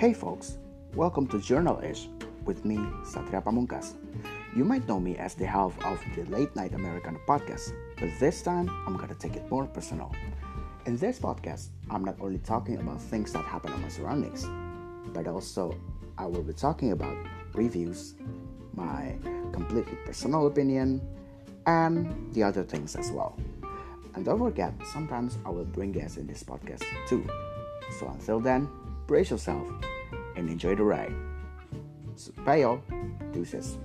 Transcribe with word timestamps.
Hey 0.00 0.14
folks, 0.14 0.56
welcome 0.94 1.26
to 1.26 1.38
Journal-ish 1.38 2.08
with 2.46 2.64
me, 2.64 2.76
Satria 3.04 3.44
Pamungkas. 3.44 3.96
You 4.56 4.64
might 4.64 4.88
know 4.88 4.98
me 4.98 5.18
as 5.18 5.34
the 5.34 5.44
half 5.44 5.78
of 5.84 6.00
the 6.16 6.24
Late 6.34 6.56
Night 6.56 6.72
American 6.72 7.18
podcast, 7.28 7.74
but 7.98 8.08
this 8.18 8.40
time 8.40 8.70
I'm 8.86 8.96
gonna 8.96 9.14
take 9.14 9.36
it 9.36 9.50
more 9.50 9.66
personal. 9.66 10.10
In 10.86 10.96
this 10.96 11.18
podcast, 11.18 11.68
I'm 11.90 12.02
not 12.02 12.16
only 12.18 12.38
talking 12.38 12.78
about 12.78 12.98
things 12.98 13.34
that 13.34 13.44
happen 13.44 13.74
in 13.74 13.82
my 13.82 13.88
surroundings, 13.88 14.48
but 15.12 15.28
also 15.28 15.76
I 16.16 16.24
will 16.24 16.44
be 16.44 16.54
talking 16.54 16.92
about 16.92 17.18
reviews, 17.52 18.14
my 18.72 19.18
completely 19.52 19.98
personal 20.06 20.46
opinion, 20.46 21.06
and 21.66 22.32
the 22.32 22.42
other 22.42 22.64
things 22.64 22.96
as 22.96 23.10
well. 23.12 23.36
And 24.14 24.24
don't 24.24 24.38
forget, 24.38 24.72
sometimes 24.94 25.36
I 25.44 25.50
will 25.50 25.66
bring 25.66 25.92
guests 25.92 26.16
in 26.16 26.26
this 26.26 26.42
podcast 26.42 26.84
too. 27.06 27.22
So 27.98 28.08
until 28.08 28.40
then, 28.40 28.66
brace 29.06 29.30
yourself 29.30 29.66
and 30.40 30.48
enjoy 30.48 30.74
the 30.74 30.82
ride. 30.82 31.12
So, 32.16 32.32
bye 32.44 32.56
y'all. 32.56 32.82
Deuces. 33.32 33.78